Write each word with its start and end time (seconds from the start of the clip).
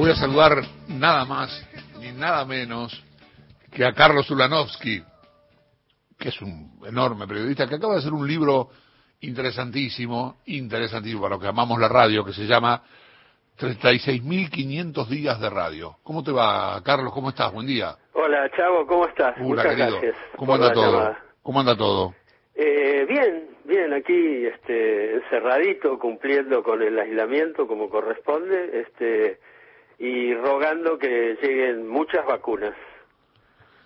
Voy 0.00 0.12
a 0.12 0.14
saludar 0.14 0.62
nada 0.88 1.26
más 1.26 1.50
ni 2.00 2.10
nada 2.12 2.46
menos 2.46 3.04
que 3.70 3.84
a 3.84 3.92
Carlos 3.92 4.30
Ulanovsky, 4.30 5.02
que 6.18 6.30
es 6.30 6.40
un 6.40 6.80
enorme 6.86 7.26
periodista, 7.26 7.68
que 7.68 7.74
acaba 7.74 7.92
de 7.92 7.98
hacer 7.98 8.14
un 8.14 8.26
libro 8.26 8.70
interesantísimo, 9.20 10.38
interesantísimo 10.46 11.20
para 11.20 11.34
los 11.34 11.42
que 11.42 11.48
amamos 11.48 11.78
la 11.78 11.88
radio, 11.88 12.24
que 12.24 12.32
se 12.32 12.46
llama 12.46 12.82
36.500 13.58 15.06
días 15.06 15.38
de 15.38 15.50
radio. 15.50 15.96
¿Cómo 16.02 16.24
te 16.24 16.32
va, 16.32 16.82
Carlos? 16.82 17.12
¿Cómo 17.12 17.28
estás? 17.28 17.52
Buen 17.52 17.66
día. 17.66 17.94
Hola, 18.14 18.50
Chavo, 18.56 18.86
¿cómo 18.86 19.06
estás? 19.06 19.34
Hola, 19.36 19.44
Muchas 19.44 19.66
querido. 19.66 20.00
gracias. 20.00 20.16
¿Cómo 20.34 20.54
anda 20.54 20.72
todo? 20.72 20.92
llamada. 20.92 21.24
¿Cómo 21.42 21.60
anda 21.60 21.76
todo? 21.76 22.14
Eh, 22.54 23.04
bien, 23.06 23.50
bien, 23.64 23.92
aquí 23.92 24.46
este, 24.46 25.16
encerradito, 25.16 25.98
cumpliendo 25.98 26.62
con 26.62 26.80
el 26.80 26.98
aislamiento 26.98 27.66
como 27.66 27.90
corresponde, 27.90 28.80
este, 28.80 29.40
y 30.00 30.34
rogando 30.34 30.98
que 30.98 31.36
lleguen 31.42 31.86
muchas 31.86 32.24
vacunas. 32.24 32.74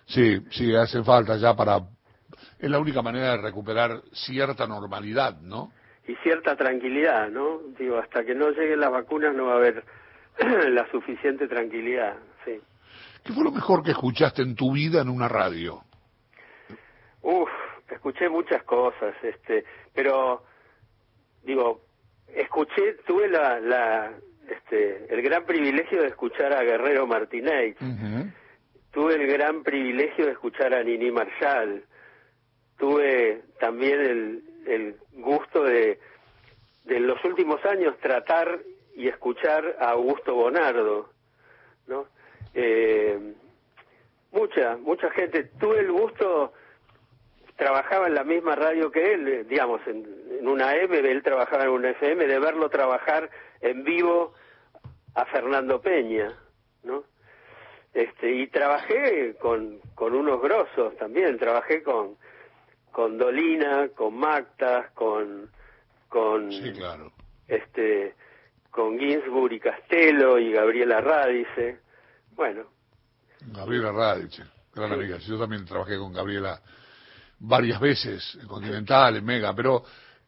Sí, 0.05 0.39
sí, 0.49 0.73
hace 0.73 1.03
falta 1.03 1.35
ya 1.35 1.53
para... 1.53 1.79
Es 2.57 2.69
la 2.69 2.79
única 2.79 3.01
manera 3.01 3.31
de 3.31 3.41
recuperar 3.41 4.01
cierta 4.13 4.65
normalidad, 4.65 5.41
¿no? 5.41 5.73
Y 6.07 6.15
cierta 6.23 6.55
tranquilidad, 6.55 7.29
¿no? 7.29 7.59
Digo, 7.77 7.97
hasta 7.97 8.23
que 8.23 8.33
no 8.33 8.49
lleguen 8.51 8.79
las 8.79 8.91
vacunas 8.91 9.35
no 9.35 9.47
va 9.47 9.53
a 9.53 9.57
haber 9.57 9.83
la 10.69 10.89
suficiente 10.89 11.49
tranquilidad, 11.49 12.15
sí. 12.45 12.61
¿Qué 13.25 13.33
fue 13.33 13.43
lo 13.43 13.51
mejor 13.51 13.83
que 13.83 13.91
escuchaste 13.91 14.41
en 14.41 14.55
tu 14.55 14.71
vida 14.71 15.01
en 15.01 15.09
una 15.09 15.27
radio? 15.27 15.83
Uf, 17.23 17.49
escuché 17.89 18.29
muchas 18.29 18.63
cosas, 18.63 19.15
este, 19.21 19.65
pero 19.93 20.43
digo, 21.43 21.81
escuché, 22.27 22.99
tuve 23.05 23.27
la, 23.27 23.59
la, 23.59 24.13
este, 24.49 25.13
el 25.13 25.21
gran 25.21 25.45
privilegio 25.45 26.01
de 26.01 26.07
escuchar 26.07 26.53
a 26.53 26.63
Guerrero 26.63 27.07
Martínez, 27.07 27.75
tuve 28.91 29.15
el 29.15 29.27
gran 29.27 29.63
privilegio 29.63 30.25
de 30.25 30.31
escuchar 30.31 30.73
a 30.73 30.83
Nini 30.83 31.11
Marshall, 31.11 31.83
tuve 32.77 33.41
también 33.59 33.99
el, 33.99 34.43
el 34.67 34.95
gusto 35.13 35.63
de, 35.63 35.99
de 36.85 36.97
en 36.97 37.07
los 37.07 37.23
últimos 37.25 37.63
años 37.65 37.97
tratar 37.99 38.59
y 38.95 39.07
escuchar 39.07 39.75
a 39.79 39.91
Augusto 39.91 40.33
Bonardo, 40.33 41.09
¿no? 41.87 42.07
Eh, 42.53 43.33
mucha, 44.31 44.77
mucha 44.77 45.09
gente. 45.11 45.43
Tuve 45.59 45.79
el 45.79 45.91
gusto, 45.91 46.53
trabajaba 47.57 48.07
en 48.07 48.15
la 48.15 48.23
misma 48.23 48.55
radio 48.55 48.91
que 48.91 49.13
él, 49.13 49.27
eh, 49.27 49.43
digamos, 49.43 49.81
en, 49.87 50.05
en 50.39 50.47
una 50.47 50.75
M, 50.75 50.97
él 50.97 51.23
trabajaba 51.23 51.63
en 51.63 51.71
una 51.71 51.89
FM, 51.89 52.27
de 52.27 52.39
verlo 52.39 52.69
trabajar 52.69 53.29
en 53.61 53.83
vivo 53.83 54.33
a 55.15 55.25
Fernando 55.25 55.81
Peña, 55.81 56.33
¿no? 56.83 57.03
Este, 57.93 58.29
y 58.35 58.47
trabajé 58.47 59.35
con, 59.39 59.79
con 59.95 60.13
unos 60.13 60.41
grosos 60.41 60.95
también, 60.97 61.37
trabajé 61.37 61.81
con, 61.81 62.17
con 62.91 63.17
Dolina, 63.17 63.89
con 63.95 64.17
Mactas, 64.17 64.91
con, 64.91 65.49
con 66.09 66.51
Sí, 66.51 66.71
claro. 66.73 67.11
este 67.47 68.15
con 68.69 68.99
Ginsburg 68.99 69.53
y 69.53 69.59
Castelo 69.61 70.37
y 70.37 70.51
Gabriela 70.51 70.99
Radice. 70.99 71.79
Bueno, 72.31 72.63
Gabriela 73.53 73.93
Radice, 73.93 74.43
gran 74.73 74.89
Sí. 74.89 74.93
amiga. 74.95 75.17
Yo 75.19 75.39
también 75.39 75.63
trabajé 75.65 75.97
con 75.97 76.11
Gabriela 76.11 76.59
varias 77.39 77.79
veces, 77.79 78.37
en 78.41 78.47
Continental, 78.47 79.15
en 79.15 79.23
Mega, 79.25 79.53
pero 79.55 79.83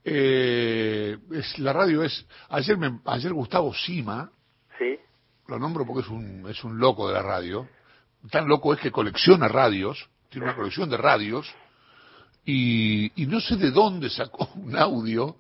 eh, 0.10 1.18
es, 1.32 1.60
la 1.60 1.74
radio 1.74 2.02
es... 2.04 2.26
Ayer, 2.50 2.78
me, 2.78 3.00
ayer 3.06 3.34
Gustavo 3.34 3.74
Sima, 3.74 4.32
sí, 4.80 4.98
lo 5.48 5.60
nombro 5.60 5.86
porque 5.86 6.02
es 6.04 6.08
un, 6.10 6.48
es 6.50 6.64
un 6.64 6.80
loco 6.80 7.08
de 7.08 7.14
la 7.16 7.22
radio, 7.22 7.68
tan 8.32 8.48
loco 8.48 8.74
es 8.74 8.80
que 8.80 8.90
colecciona 8.92 9.48
radios, 9.50 10.10
tiene 10.30 10.46
una 10.48 10.56
colección 10.56 10.90
de 10.90 10.98
radios, 10.98 11.54
y, 12.46 13.12
y 13.22 13.26
no 13.26 13.42
sé 13.42 13.58
de 13.58 13.72
dónde 13.72 14.10
sacó 14.10 14.50
un 14.56 14.76
audio 14.78 15.36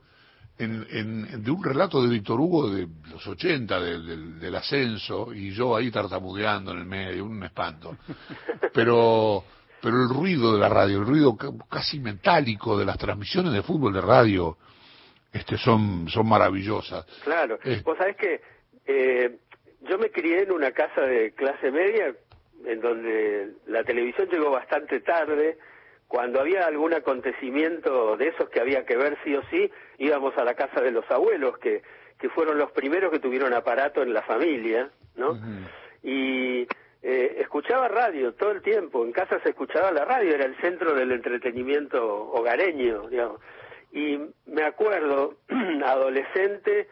en, 0.58 0.86
en- 0.90 1.44
de 1.44 1.52
un 1.52 1.64
relato 1.64 2.02
de 2.02 2.10
Víctor 2.10 2.40
Hugo 2.42 2.70
de 2.70 2.88
los 3.12 3.26
80, 3.26 3.80
de- 3.80 4.02
del- 4.02 4.40
del 4.40 4.56
ascenso, 4.56 5.34
y 5.34 5.52
yo 5.52 5.76
ahí 5.78 5.92
tartamudeando 5.92 6.72
en 6.72 6.80
el 6.80 6.86
medio, 6.86 7.24
un 7.26 7.42
espanto. 7.44 7.96
Pero, 8.74 9.44
pero 9.82 10.04
el 10.04 10.10
ruido 10.10 10.54
de 10.54 10.60
la 10.60 10.70
radio, 10.70 11.00
el 11.00 11.06
ruido 11.06 11.36
ca- 11.38 11.52
casi 11.70 12.00
metálico 12.00 12.78
de 12.78 12.86
las 12.86 12.98
transmisiones 12.98 13.54
de 13.54 13.62
fútbol 13.64 13.94
de 13.94 14.02
radio, 14.02 14.58
este 15.34 15.58
son, 15.58 16.08
son 16.10 16.28
maravillosas. 16.28 17.06
claro. 17.24 17.60
Eh. 17.64 17.82
Vos 17.84 17.98
sabés 17.98 18.16
que 18.16 18.42
eh, 18.86 19.38
yo 19.82 19.98
me 19.98 20.10
crié 20.10 20.44
en 20.44 20.52
una 20.52 20.72
casa 20.72 21.02
de 21.02 21.34
clase 21.34 21.72
media 21.72 22.16
en 22.66 22.82
donde 22.82 23.52
la 23.68 23.84
televisión 23.84 24.28
llegó 24.30 24.50
bastante 24.52 25.00
tarde. 25.02 25.58
Cuando 26.08 26.40
había 26.40 26.66
algún 26.66 26.94
acontecimiento 26.94 28.16
de 28.18 28.30
esos 28.30 28.50
que 28.50 28.62
había 28.62 28.86
que 28.86 28.96
ver 28.96 29.18
sí 29.24 29.36
o 29.36 29.42
sí, 29.52 29.70
íbamos 29.98 30.36
a 30.38 30.44
la 30.46 30.54
casa 30.56 30.82
de 30.82 30.92
los 30.92 31.04
abuelos, 31.12 31.58
que, 31.60 31.82
que 32.18 32.30
fueron 32.30 32.58
los 32.58 32.72
primeros 32.72 33.12
que 33.12 33.20
tuvieron 33.20 33.54
aparato 33.54 34.02
en 34.02 34.14
la 34.14 34.22
familia, 34.24 34.90
¿no? 35.18 35.38
Y 36.04 36.66
eh, 37.10 37.38
escuchaba 37.40 37.88
radio 37.88 38.34
todo 38.34 38.52
el 38.52 38.62
tiempo, 38.62 39.06
en 39.06 39.14
casa 39.14 39.40
se 39.42 39.50
escuchaba 39.52 39.92
la 39.94 40.04
radio, 40.04 40.36
era 40.36 40.44
el 40.44 40.58
centro 40.58 40.94
del 40.94 41.14
entretenimiento 41.14 42.06
hogareño, 42.32 43.08
digamos. 43.08 43.40
Y 43.94 44.20
me 44.46 44.64
acuerdo, 44.64 45.36
adolescente, 45.86 46.90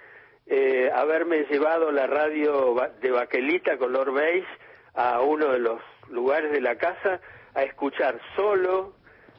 eh, 0.48 0.90
haberme 0.94 1.44
llevado 1.50 1.92
la 1.92 2.08
radio 2.08 2.76
de 3.02 3.12
baquelita 3.12 3.78
color 3.78 4.14
beige 4.14 4.48
a 4.94 5.20
uno 5.22 5.52
de 5.52 5.60
los 5.60 5.82
lugares 6.10 6.50
de 6.54 6.62
la 6.62 6.78
casa 6.78 7.20
a 7.54 7.64
escuchar 7.64 8.20
solo 8.38 8.94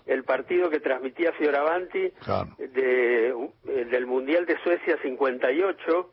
el 0.04 0.24
partido 0.24 0.68
que 0.68 0.80
transmitía 0.80 1.32
Fioravanti 1.32 2.10
Claro. 2.22 2.50
de, 2.58 3.28
eh, 3.28 3.84
del 3.90 4.06
Mundial 4.06 4.44
de 4.46 4.58
Suecia 4.62 4.98
58, 5.02 6.12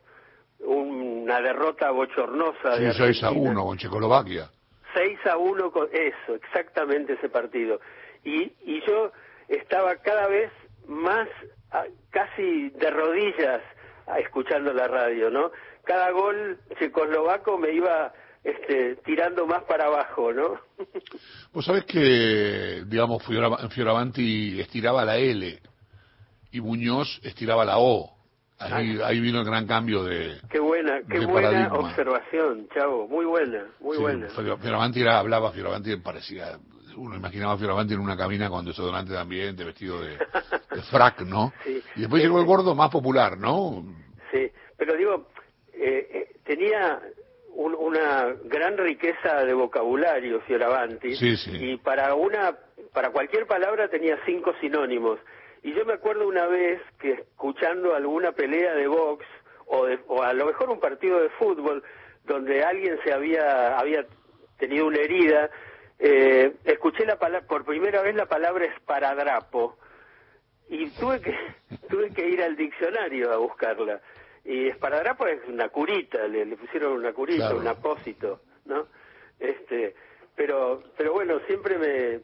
una 0.64 1.40
derrota 1.40 1.90
bochornosa 1.90 2.76
de 2.76 2.92
Sí, 2.92 2.98
6 2.98 3.22
a 3.22 3.26
Argentina. 3.28 3.50
1 3.52 3.64
con 3.64 3.78
Checoslovaquia. 3.78 4.50
6 4.94 5.18
a 5.26 5.36
1 5.36 5.70
con 5.72 5.88
eso, 5.92 6.34
exactamente 6.34 7.14
ese 7.14 7.28
partido. 7.28 7.80
Y, 8.24 8.52
y 8.64 8.80
yo 8.86 9.12
estaba 9.48 9.96
cada 9.96 10.28
vez 10.28 10.50
más 10.86 11.28
ah, 11.72 11.84
casi 12.10 12.70
de 12.70 12.90
rodillas 12.90 13.60
ah, 14.06 14.18
escuchando 14.20 14.72
la 14.72 14.88
radio, 14.88 15.30
¿no? 15.30 15.50
Cada 15.84 16.10
gol 16.12 16.58
checoslovaco 16.78 17.58
me 17.58 17.72
iba 17.72 18.12
este, 18.42 18.96
tirando 19.04 19.46
más 19.46 19.64
para 19.64 19.86
abajo, 19.86 20.32
¿no? 20.32 20.60
Vos 21.52 21.64
sabés 21.64 21.84
que, 21.84 22.84
digamos, 22.86 23.22
Fiora- 23.26 23.68
Fioravanti 23.70 24.60
estiraba 24.60 25.04
la 25.04 25.16
L 25.18 25.58
y 26.52 26.60
Muñoz 26.60 27.20
estiraba 27.24 27.64
la 27.64 27.78
O. 27.78 28.13
Ahí, 28.58 28.98
ahí 29.04 29.20
vino 29.20 29.40
el 29.40 29.44
gran 29.44 29.66
cambio 29.66 30.04
de... 30.04 30.38
qué 30.48 30.60
buena, 30.60 31.00
qué 31.10 31.18
De 31.18 31.26
buena 31.26 31.50
paradigma. 31.50 31.78
observación, 31.78 32.68
chavo, 32.72 33.08
muy 33.08 33.24
buena, 33.24 33.64
muy 33.80 33.96
Sí, 33.96 34.02
buena. 34.02 34.28
Fiora- 34.28 34.56
Fioravanti 34.58 35.00
era- 35.00 35.18
hablaba, 35.18 35.50
Fioravanti 35.52 35.96
parecía... 35.96 36.58
Uno 36.96 37.16
imaginaba 37.16 37.54
a 37.54 37.58
Fioravanti 37.58 37.94
en 37.94 38.00
una 38.00 38.16
cabina 38.16 38.48
con 38.48 38.64
desodorante 38.64 39.12
de 39.12 39.18
ambiente, 39.18 39.64
vestido 39.64 40.00
de, 40.00 40.10
de 40.16 40.82
frac, 40.92 41.22
¿no? 41.22 41.52
Sí. 41.64 41.82
Y 41.96 42.00
después 42.02 42.22
llegó 42.22 42.38
el 42.38 42.46
gordo 42.46 42.76
más 42.76 42.90
popular, 42.90 43.36
¿no? 43.36 43.84
Sí, 44.32 44.48
pero 44.76 44.94
digo, 44.96 45.26
eh, 45.72 46.08
eh, 46.12 46.36
tenía 46.44 47.00
un- 47.56 47.74
una 47.74 48.32
gran 48.44 48.78
riqueza 48.78 49.44
de 49.44 49.54
vocabulario 49.54 50.40
Fioravanti 50.42 51.16
Sí, 51.16 51.36
sí. 51.36 51.50
y 51.72 51.76
para 51.78 52.14
una 52.14 52.54
para 52.92 53.10
cualquier 53.10 53.46
palabra 53.48 53.88
tenía 53.88 54.16
cinco 54.24 54.52
sinónimos. 54.60 55.18
Y 55.64 55.72
yo 55.74 55.84
me 55.84 55.94
acuerdo 55.94 56.28
una 56.28 56.46
vez 56.46 56.80
que 57.00 57.12
escuchando 57.12 57.94
alguna 57.96 58.30
pelea 58.32 58.74
de 58.74 58.86
box 58.86 59.24
o, 59.66 59.86
de- 59.86 59.98
o 60.06 60.22
a 60.22 60.32
lo 60.32 60.46
mejor 60.46 60.70
un 60.70 60.78
partido 60.78 61.20
de 61.20 61.30
fútbol 61.30 61.82
donde 62.24 62.62
alguien 62.62 62.98
se 63.02 63.12
había 63.12 63.76
había 63.78 64.06
tenido 64.58 64.86
una 64.86 64.98
herida, 65.00 65.50
eh, 65.98 66.54
escuché 66.64 67.04
la 67.04 67.18
palabra 67.18 67.46
por 67.48 67.64
primera 67.64 68.02
vez 68.02 68.14
la 68.14 68.26
palabra 68.26 68.64
esparadrapo. 68.66 69.76
Y 70.68 70.90
tuve 70.90 71.20
que 71.20 71.34
tuve 71.88 72.10
que 72.14 72.28
ir 72.28 72.42
al 72.42 72.56
diccionario 72.56 73.32
a 73.32 73.36
buscarla. 73.38 74.00
Y 74.44 74.68
esparadrapo 74.68 75.26
es 75.26 75.40
una 75.48 75.68
curita 75.70 76.28
le, 76.28 76.44
le 76.44 76.56
pusieron 76.56 76.92
una 76.92 77.12
curita 77.14 77.46
Claro. 77.48 77.56
un 77.60 77.66
apósito 77.66 78.40
no 78.66 78.86
este 79.40 79.94
pero 80.36 80.82
pero 80.98 81.14
bueno 81.14 81.38
siempre 81.46 81.78
me 81.78 82.20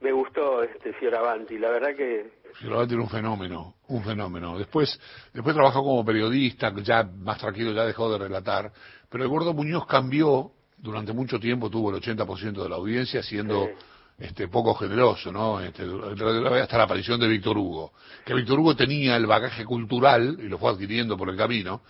me 0.00 0.12
gustó 0.12 0.62
este 0.62 0.94
Fioravanti. 0.94 1.58
La 1.58 1.70
verdad 1.70 1.94
que 1.94 2.39
Fioravanti 2.54 2.94
era 2.94 3.02
un 3.02 3.08
fenómeno, 3.08 3.74
un 3.88 4.02
fenómeno. 4.02 4.58
Después, 4.58 4.98
después 5.32 5.54
trabajó 5.54 5.82
como 5.82 6.04
periodista, 6.04 6.72
ya 6.82 7.02
más 7.04 7.38
tranquilo, 7.38 7.72
ya 7.72 7.84
dejó 7.84 8.10
de 8.12 8.18
relatar. 8.18 8.72
Pero 9.08 9.24
el 9.24 9.30
gordo 9.30 9.52
Muñoz 9.54 9.86
cambió, 9.86 10.52
durante 10.78 11.12
mucho 11.12 11.38
tiempo 11.38 11.68
tuvo 11.70 11.90
el 11.90 11.96
80% 12.02 12.62
de 12.62 12.68
la 12.68 12.76
audiencia, 12.76 13.22
siendo 13.22 13.66
Sí. 13.66 13.72
este 14.18 14.48
poco 14.48 14.74
generoso, 14.74 15.32
¿no? 15.32 15.60
Este, 15.60 15.82
hasta 15.82 16.78
la 16.78 16.84
aparición 16.84 17.18
de 17.20 17.28
Víctor 17.28 17.56
Hugo. 17.56 17.92
Que 18.24 18.34
Víctor 18.34 18.58
Hugo 18.60 18.76
tenía 18.76 19.16
el 19.16 19.26
bagaje 19.26 19.64
cultural, 19.64 20.36
y 20.38 20.48
lo 20.48 20.58
fue 20.58 20.70
adquiriendo 20.70 21.16
por 21.16 21.28
el 21.30 21.36
camino, 21.36 21.82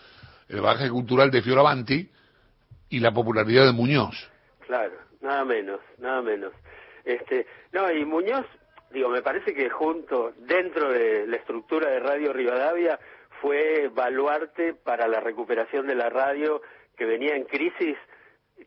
el 0.48 0.60
bagaje 0.60 0.90
cultural 0.90 1.30
de 1.30 1.42
Fioravanti, 1.42 2.08
y 2.88 2.98
la 2.98 3.12
popularidad 3.12 3.66
de 3.66 3.72
Muñoz. 3.72 4.16
Claro, 4.66 4.94
nada 5.20 5.44
menos, 5.44 5.80
nada 5.98 6.22
menos. 6.22 6.52
Este, 7.04 7.46
no, 7.72 7.90
y 7.90 8.04
Muñoz, 8.04 8.46
digo, 8.90 9.08
me 9.08 9.22
parece 9.22 9.54
que 9.54 9.69
junto, 9.70 10.32
dentro 10.38 10.90
de 10.92 11.26
la 11.26 11.37
estructura 11.37 11.90
de 11.90 12.00
Radio 12.00 12.32
Rivadavia, 12.32 12.98
fue 13.40 13.88
baluarte 13.92 14.75
para 14.75 15.08
la 15.08 15.20
recuperación 15.20 15.87
de 15.87 15.94
la 15.94 16.10
radio 16.10 16.60
que 16.96 17.06
venía 17.06 17.34
en 17.34 17.44
crisis 17.44 17.96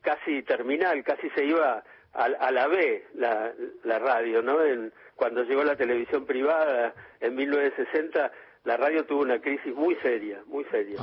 casi 0.01 0.41
terminal, 0.43 1.03
casi 1.03 1.29
se 1.31 1.45
iba 1.45 1.83
a, 2.13 2.51
la 2.51 2.67
B 2.67 3.05
la, 3.15 3.51
la 3.83 3.99
radio, 3.99 4.41
¿no? 4.41 4.63
En, 4.63 4.91
cuando 5.15 5.43
llegó 5.43 5.63
la 5.63 5.75
televisión 5.75 6.25
privada 6.25 6.93
en 7.19 7.35
1960, 7.35 8.31
la 8.63 8.77
radio 8.77 9.05
tuvo 9.05 9.21
una 9.21 9.39
crisis 9.39 9.73
muy 9.73 9.95
seria, 9.95 10.41
muy 10.47 10.65
seria. 10.65 10.97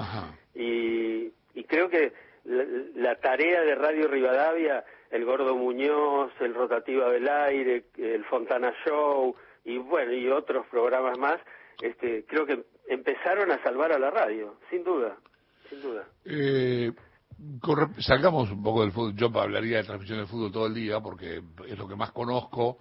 Y, 0.55 1.33
y 1.55 1.65
creo 1.65 1.89
que 1.89 2.13
la, 2.45 3.17
tarea 3.17 3.63
de 3.63 3.75
Radio 3.75 4.09
Rivadavia, 4.09 4.85
el 5.11 5.25
Gordo 5.25 5.57
Muñoz, 5.57 6.33
el 6.41 6.55
Rotativa 6.55 7.11
del 7.11 7.29
Aire, 7.29 7.85
el 7.99 8.25
Fontana 8.25 8.73
Show 8.85 9.35
y 9.65 9.79
bueno, 9.79 10.13
y 10.13 10.29
otros 10.29 10.67
programas 10.71 11.19
más, 11.19 11.41
este, 11.83 12.25
creo 12.27 12.47
que 12.47 12.65
empezaron 12.89 13.51
a 13.51 13.63
salvar 13.63 13.93
a 13.93 13.99
la 13.99 14.11
radio, 14.11 14.57
sin 14.71 14.85
duda, 14.85 15.17
sin 15.69 15.83
duda. 15.83 16.07
Eh, 16.25 16.93
salgamos 17.99 18.51
un 18.51 18.63
poco 18.63 18.83
del 18.83 18.93
fútbol. 18.93 19.15
Yo 19.17 19.31
hablaría 19.39 19.79
de 19.79 19.85
transmisión 19.85 20.19
del 20.19 20.29
fútbol 20.29 20.53
todo 20.53 20.67
el 20.67 20.75
día 20.75 21.01
porque 21.01 21.43
es 21.67 21.79
lo 21.79 21.89
que 21.89 21.97
más 21.97 22.13
conozco. 22.13 22.79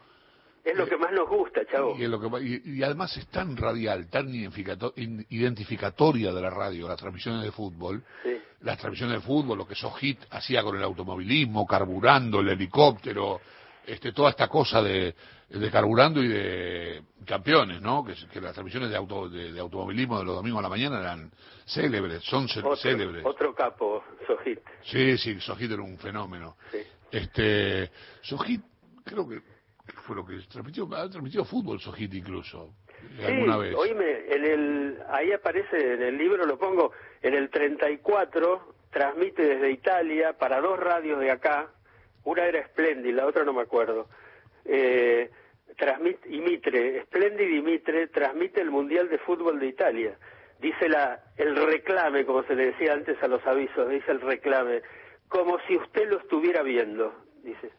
Es 0.63 0.75
lo 0.75 0.87
que 0.87 0.97
más 0.97 1.11
nos 1.11 1.27
gusta, 1.27 1.65
chavo. 1.65 1.95
Y, 1.97 2.07
lo 2.07 2.19
que, 2.19 2.61
y, 2.65 2.83
además 2.83 3.15
es 3.17 3.27
tan 3.27 3.55
radial, 3.55 4.09
tan 4.09 4.29
identificatoria 4.33 6.31
de 6.31 6.41
la 6.41 6.49
radio, 6.49 6.87
las 6.87 6.97
transmisiones 6.97 7.43
de 7.43 7.51
fútbol. 7.51 8.03
Las 8.61 8.77
transmisiones 8.77 9.15
de 9.15 9.21
fútbol, 9.21 9.57
lo 9.57 9.67
que 9.67 9.75
Sojit 9.75 10.19
hacía 10.31 10.61
con 10.63 10.75
el 10.75 10.83
automovilismo, 10.83 11.65
carburando, 11.65 12.41
el 12.41 12.49
helicóptero, 12.49 13.39
este, 13.87 14.11
toda 14.11 14.31
esta 14.31 14.49
cosa 14.49 14.81
de, 14.81 15.15
de 15.49 15.71
carburando 15.71 16.21
y 16.21 16.27
de 16.27 17.03
campeones, 17.25 17.81
¿no? 17.81 18.03
Que, 18.03 18.13
que 18.31 18.41
las 18.41 18.53
transmisiones 18.53 18.89
de, 18.89 18.97
auto, 18.97 19.29
de, 19.29 19.57
automovilismo 19.59 20.19
de 20.19 20.25
los 20.25 20.35
domingos 20.35 20.59
a 20.59 20.63
la 20.63 20.69
mañana 20.69 20.99
eran 20.99 21.31
célebres, 21.65 22.23
son 22.23 22.47
célebres. 22.47 23.25
Otro 23.25 23.55
capo, 23.55 24.03
Sojit. 24.27 24.59
Sí, 24.83 25.17
sí, 25.17 25.39
Sojit 25.39 25.71
era 25.71 25.81
un 25.81 25.97
fenómeno. 25.97 26.57
Sí. 26.71 26.79
Este, 27.11 27.91
Sojit, 28.21 28.61
creo 29.03 29.27
que 29.27 29.41
fue 29.93 30.15
lo 30.15 30.25
que 30.25 30.37
transmitió, 30.49 30.87
ha 30.95 31.09
transmitido 31.09 31.45
fútbol 31.45 31.79
Sojit 31.79 32.13
incluso. 32.13 32.73
Sí, 33.17 33.23
alguna 33.25 33.57
vez. 33.57 33.75
oíme, 33.75 34.25
en 34.27 34.45
el, 34.45 34.99
ahí 35.09 35.31
aparece 35.31 35.93
en 35.93 36.01
el 36.01 36.17
libro, 36.17 36.45
lo 36.45 36.57
pongo, 36.57 36.91
en 37.21 37.33
el 37.33 37.49
34 37.49 38.75
transmite 38.89 39.43
desde 39.43 39.71
Italia 39.71 40.33
para 40.33 40.61
dos 40.61 40.79
radios 40.79 41.19
de 41.19 41.31
acá, 41.31 41.69
una 42.23 42.45
era 42.45 42.65
Splendid, 42.67 43.13
la 43.13 43.25
otra 43.25 43.43
no 43.43 43.53
me 43.53 43.61
acuerdo. 43.61 44.07
Eh, 44.65 45.29
transmite, 45.77 46.29
y 46.29 46.41
Mitre, 46.41 47.03
Splendid 47.03 47.49
y 47.49 47.61
Mitre 47.61 48.07
transmite 48.07 48.61
el 48.61 48.71
Mundial 48.71 49.09
de 49.09 49.17
Fútbol 49.19 49.59
de 49.59 49.67
Italia. 49.67 50.17
Dice 50.59 50.89
la, 50.89 51.23
el 51.37 51.55
reclame, 51.55 52.25
como 52.25 52.43
se 52.43 52.55
le 52.55 52.67
decía 52.71 52.93
antes 52.93 53.21
a 53.23 53.27
los 53.27 53.45
avisos, 53.45 53.89
dice 53.89 54.11
el 54.11 54.21
reclame, 54.21 54.81
como 55.29 55.57
si 55.67 55.77
usted 55.77 56.09
lo 56.09 56.19
estuviera 56.19 56.63
viendo, 56.63 57.13
dice. 57.43 57.71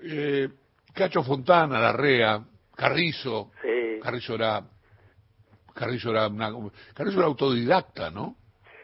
Eh, 0.00 0.48
Cacho 0.94 1.22
Fontana, 1.22 1.78
Larrea, 1.78 2.42
Carrizo, 2.74 3.50
Carrizo 4.02 4.34
era, 4.34 4.62
Carrizo 5.74 6.10
era, 6.10 6.30
Carrizo 6.94 7.18
era 7.18 7.26
autodidacta, 7.26 8.10
¿no? 8.10 8.36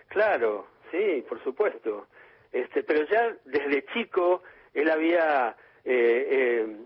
Claro, 0.09 0.69
sí, 0.91 1.25
por 1.29 1.43
supuesto. 1.43 2.09
Este, 2.51 2.83
pero 2.83 3.07
ya 3.07 3.35
desde 3.47 3.87
chico 3.95 4.43
él 4.75 4.91
había 4.91 5.57
eh, 5.85 6.27
eh, 6.31 6.77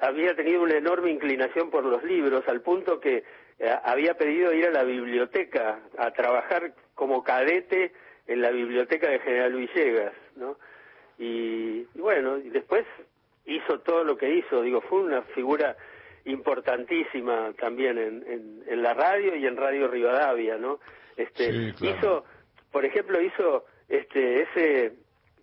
había 0.00 0.34
tenido 0.36 0.62
una 0.62 0.76
enorme 0.76 1.10
inclinación 1.10 1.70
por 1.70 1.84
los 1.84 2.02
libros 2.04 2.46
al 2.48 2.60
punto 2.60 3.00
que 3.00 3.24
eh, 3.58 3.76
había 3.82 4.14
pedido 4.14 4.52
ir 4.52 4.66
a 4.66 4.70
la 4.70 4.84
biblioteca 4.84 5.80
a 5.96 6.12
trabajar 6.12 6.74
como 6.94 7.24
cadete 7.24 7.92
en 8.26 8.42
la 8.42 8.50
biblioteca 8.50 9.08
de 9.08 9.18
General 9.20 9.52
Villegas, 9.52 10.12
¿no? 10.36 10.58
Y, 11.18 11.84
bueno, 11.96 12.38
y 12.38 12.50
después 12.50 12.84
hizo 13.48 13.80
todo 13.80 14.04
lo 14.04 14.16
que 14.16 14.34
hizo, 14.34 14.62
digo, 14.62 14.80
fue 14.82 15.00
una 15.00 15.22
figura 15.22 15.76
importantísima 16.24 17.52
también 17.58 17.98
en, 17.98 18.62
en, 18.66 18.82
la 18.82 18.94
radio 18.94 19.34
y 19.34 19.46
en 19.46 19.56
Radio 19.56 19.88
Rivadavia, 19.88 20.58
¿no? 20.58 20.78
Este, 21.16 21.72
hizo, 21.80 22.24
por 22.70 22.84
ejemplo, 22.84 23.20
hizo 23.20 23.64
este, 23.88 24.42
ese, 24.42 24.92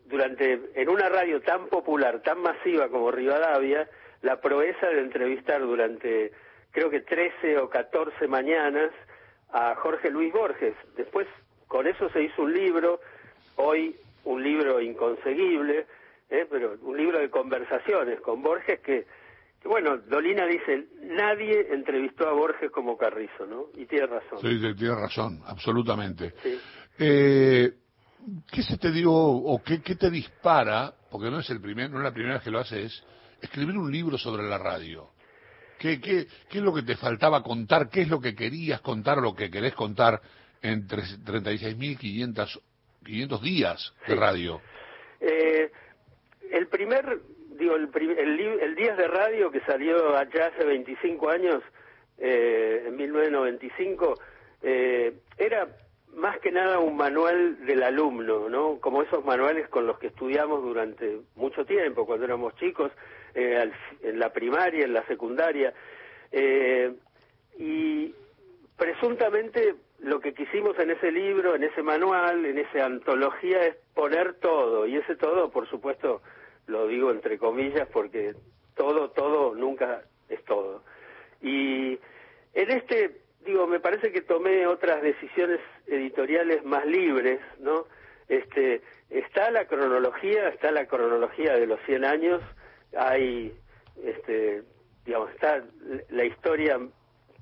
durante, 0.05 0.59
en 0.75 0.89
una 0.89 1.09
radio 1.09 1.41
tan 1.41 1.67
popular, 1.67 2.21
tan 2.21 2.39
masiva 2.41 2.87
como 2.89 3.11
Rivadavia, 3.11 3.89
la 4.21 4.39
proeza 4.39 4.87
de 4.87 4.99
entrevistar 4.99 5.61
durante, 5.61 6.31
creo 6.71 6.89
que 6.89 7.01
13 7.01 7.57
o 7.57 7.69
14 7.69 8.27
mañanas 8.27 8.91
a 9.51 9.75
Jorge 9.75 10.11
Luis 10.11 10.31
Borges. 10.31 10.75
Después, 10.95 11.27
con 11.67 11.87
eso 11.87 12.09
se 12.09 12.21
hizo 12.21 12.43
un 12.43 12.53
libro, 12.53 12.99
hoy 13.55 13.95
un 14.23 14.43
libro 14.43 14.81
inconseguible, 14.81 15.87
¿eh? 16.29 16.47
pero 16.49 16.77
un 16.81 16.97
libro 16.97 17.19
de 17.19 17.29
conversaciones 17.29 18.19
con 18.21 18.41
Borges 18.41 18.79
que, 18.81 19.05
que, 19.61 19.67
bueno, 19.67 19.97
Dolina 19.97 20.45
dice, 20.45 20.87
nadie 21.01 21.67
entrevistó 21.71 22.27
a 22.27 22.33
Borges 22.33 22.71
como 22.71 22.97
Carrizo, 22.97 23.45
¿no? 23.45 23.67
Y 23.75 23.85
tiene 23.85 24.07
razón. 24.07 24.39
Sí, 24.39 24.59
tiene 24.75 24.95
razón, 24.95 25.41
absolutamente. 25.45 26.33
Sí. 26.41 26.59
Eh, 26.99 27.71
¿Qué 28.51 28.63
se 28.63 28.77
te 28.77 28.91
dio 28.91 29.13
o 29.13 29.61
qué, 29.63 29.77
te 29.77 30.09
dispara, 30.09 30.93
porque 31.11 31.29
no 31.29 31.39
es 31.39 31.49
el 31.51 31.61
primer, 31.61 31.91
no 31.91 31.99
es 31.99 32.03
la 32.03 32.13
primera 32.13 32.33
vez 32.35 32.43
que 32.43 32.51
lo 32.51 32.59
haces, 32.59 33.03
escribir 33.41 33.77
un 33.77 33.91
libro 33.91 34.17
sobre 34.17 34.43
la 34.43 34.57
radio? 34.57 35.09
¿Qué, 35.77 35.99
qué, 35.99 36.25
qué 36.49 36.57
es 36.57 36.63
lo 36.63 36.73
que 36.73 36.81
te 36.81 36.95
faltaba 36.95 37.43
contar? 37.43 37.89
¿Qué 37.89 38.01
es 38.01 38.07
lo 38.07 38.19
que 38.19 38.33
querías 38.33 38.81
contar 38.81 39.19
o 39.19 39.21
lo 39.21 39.35
que 39.35 39.51
querés 39.51 39.75
contar 39.75 40.19
en 40.61 40.87
36.500 40.87 43.41
días 43.41 43.93
de 44.07 44.15
radio? 44.15 44.61
Eh, 45.19 45.69
el 46.51 46.67
primer, 46.67 47.19
digo, 47.57 47.75
el, 47.75 47.89
el, 47.95 48.39
el 48.39 48.75
Días 48.75 48.97
de 48.97 49.07
Radio 49.07 49.51
que 49.51 49.61
salió 49.61 50.15
allá 50.15 50.47
hace 50.47 50.65
25 50.65 51.29
años, 51.29 51.63
eh, 52.17 52.85
en 52.87 52.95
1995, 52.95 54.15
eh, 54.61 55.13
era 55.37 55.67
más 56.15 56.39
que 56.39 56.51
nada 56.51 56.79
un 56.79 56.95
manual 56.95 57.65
del 57.65 57.83
alumno, 57.83 58.49
¿no? 58.49 58.79
Como 58.79 59.01
esos 59.03 59.23
manuales 59.25 59.67
con 59.67 59.85
los 59.85 59.99
que 59.99 60.07
estudiamos 60.07 60.63
durante 60.63 61.19
mucho 61.35 61.65
tiempo, 61.65 62.05
cuando 62.05 62.25
éramos 62.25 62.55
chicos, 62.55 62.91
eh, 63.33 63.69
en 64.01 64.19
la 64.19 64.31
primaria, 64.31 64.85
en 64.85 64.93
la 64.93 65.05
secundaria. 65.07 65.73
Eh, 66.31 66.93
y 67.57 68.13
presuntamente 68.77 69.75
lo 69.99 70.19
que 70.19 70.33
quisimos 70.33 70.77
en 70.79 70.91
ese 70.91 71.11
libro, 71.11 71.55
en 71.55 71.63
ese 71.63 71.81
manual, 71.81 72.45
en 72.45 72.57
esa 72.57 72.85
antología 72.85 73.65
es 73.65 73.75
poner 73.93 74.35
todo, 74.35 74.85
y 74.85 74.97
ese 74.97 75.15
todo, 75.15 75.49
por 75.51 75.69
supuesto, 75.69 76.21
lo 76.67 76.87
digo 76.87 77.11
entre 77.11 77.37
comillas 77.37 77.87
porque 77.91 78.33
todo, 78.75 79.11
todo 79.11 79.55
nunca 79.55 80.03
es 80.29 80.43
todo. 80.45 80.83
Y 81.41 81.99
en 82.53 82.71
este 82.71 83.25
digo, 83.45 83.67
me 83.67 83.79
parece 83.79 84.11
que 84.11 84.21
tomé 84.21 84.67
otras 84.67 85.01
decisiones 85.01 85.59
editoriales 85.87 86.63
más 86.65 86.85
libres, 86.85 87.39
¿no? 87.59 87.85
Este, 88.27 88.81
está 89.09 89.51
la 89.51 89.65
cronología, 89.65 90.49
está 90.49 90.71
la 90.71 90.87
cronología 90.87 91.53
de 91.53 91.67
los 91.67 91.79
100 91.85 92.05
años, 92.05 92.41
hay, 92.97 93.55
este, 94.03 94.63
digamos, 95.05 95.29
está 95.31 95.63
la 96.09 96.25
historia 96.25 96.79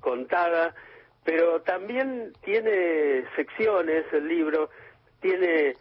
contada, 0.00 0.74
pero 1.24 1.62
también 1.62 2.32
tiene 2.44 3.24
secciones 3.34 4.04
el 4.12 4.28
libro, 4.28 4.70
tiene 5.20 5.74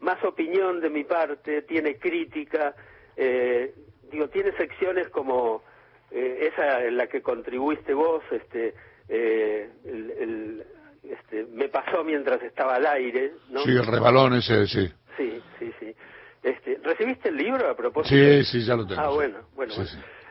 más 0.00 0.22
opinión 0.24 0.80
de 0.80 0.90
mi 0.90 1.04
parte, 1.04 1.62
tiene 1.62 1.96
crítica, 1.96 2.74
eh, 3.16 3.74
digo, 4.10 4.28
tiene 4.28 4.52
secciones 4.52 5.08
como 5.08 5.62
eh, 6.10 6.50
esa 6.52 6.84
en 6.84 6.96
la 6.96 7.06
que 7.06 7.22
contribuiste 7.22 7.94
vos, 7.94 8.22
este, 8.30 8.74
eh, 9.08 9.70
el, 9.84 10.64
este, 11.02 11.46
me 11.46 11.68
pasó 11.68 12.04
mientras 12.04 12.42
estaba 12.42 12.76
al 12.76 12.86
aire, 12.86 13.32
¿no? 13.50 13.60
Sí, 13.60 13.70
el 13.70 13.86
rebalón 13.86 14.34
ese, 14.34 14.66
sí. 14.66 14.92
Sí, 15.16 15.42
sí, 15.58 15.72
sí. 15.80 15.94
Este, 16.42 16.78
¿Recibiste 16.82 17.28
el 17.28 17.36
libro 17.36 17.68
a 17.68 17.76
propósito? 17.76 18.14
Sí, 18.14 18.44
sí, 18.44 18.64
ya 18.64 18.74
lo 18.74 18.86
tengo. 18.86 19.00
Ah, 19.00 19.10
bueno, 19.10 19.38
bueno. 19.54 19.74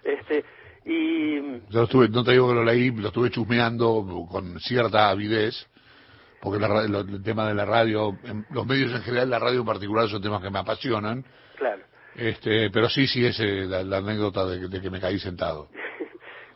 Este, 0.03 0.43
y... 0.89 1.61
Yo 1.69 1.83
estuve, 1.83 2.09
no 2.09 2.23
te 2.23 2.31
digo 2.31 2.49
que 2.49 2.55
lo 2.55 2.63
leí, 2.63 2.89
lo 2.91 3.09
estuve 3.09 3.29
chusmeando 3.29 4.27
con 4.29 4.59
cierta 4.59 5.09
avidez, 5.09 5.67
porque 6.41 6.63
el 6.65 7.23
tema 7.23 7.47
de 7.47 7.53
la 7.53 7.65
radio, 7.65 8.17
los 8.49 8.65
medios 8.65 8.91
en 8.91 9.03
general, 9.03 9.29
la 9.29 9.39
radio 9.39 9.59
en 9.59 9.65
particular, 9.65 10.09
son 10.09 10.21
temas 10.21 10.41
que 10.41 10.49
me 10.49 10.59
apasionan. 10.59 11.23
Claro. 11.57 11.83
Este, 12.15 12.71
pero 12.71 12.89
sí, 12.89 13.07
sí, 13.07 13.25
es 13.25 13.39
la, 13.39 13.97
anécdota 13.97 14.45
de, 14.45 14.67
de, 14.67 14.81
que 14.81 14.89
me 14.89 14.99
caí 14.99 15.19
sentado. 15.19 15.69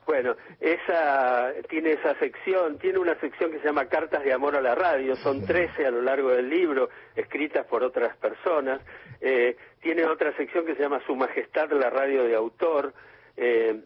Bueno, 0.05 0.35
esa 0.59 1.53
tiene 1.69 1.93
esa 1.93 2.13
sección, 2.19 2.77
tiene 2.77 2.99
una 2.99 3.17
sección 3.21 3.51
que 3.51 3.59
se 3.59 3.67
llama 3.67 3.85
Cartas 3.85 4.21
de 4.21 4.33
Amor 4.33 4.53
a 4.57 4.61
la 4.61 4.75
Radio, 4.75 5.15
son 5.15 5.45
13 5.45 5.85
a 5.85 5.91
lo 5.91 6.01
largo 6.01 6.29
del 6.31 6.49
libro, 6.49 6.89
escritas 7.15 7.65
por 7.67 7.83
otras 7.83 8.17
personas. 8.17 8.81
Eh, 9.21 9.55
tiene 9.81 10.03
otra 10.03 10.35
sección 10.35 10.65
que 10.65 10.75
se 10.75 10.81
llama 10.81 11.01
Su 11.05 11.15
Majestad 11.15 11.71
la 11.71 11.89
Radio 11.89 12.25
de 12.25 12.35
Autor. 12.35 12.93
Eh, 13.37 13.81